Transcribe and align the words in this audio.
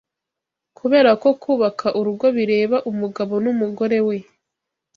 Kubera 0.77 1.11
ko 1.21 1.29
kubaka 1.43 1.87
urugo 1.99 2.25
bireba 2.37 2.77
umugabo 2.91 3.33
n’umugore 3.43 3.97
we 4.07 4.17